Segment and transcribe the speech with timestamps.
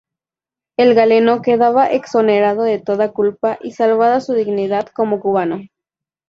[0.77, 5.61] El galeno quedaba exonerado de toda culpa y salvada su dignidad como cubano.